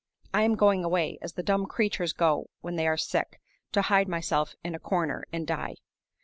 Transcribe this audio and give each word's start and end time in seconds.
I 0.33 0.41
am 0.41 0.55
going 0.55 0.83
away, 0.83 1.19
as 1.21 1.33
the 1.33 1.43
dumb 1.43 1.67
creatures 1.67 2.11
go 2.11 2.47
when 2.61 2.75
they 2.75 2.87
are 2.87 2.97
sick, 2.97 3.39
to 3.71 3.83
hide 3.83 4.07
myself 4.07 4.55
in 4.63 4.73
a 4.73 4.79
corner, 4.79 5.25
and 5.31 5.45
die. 5.45 5.75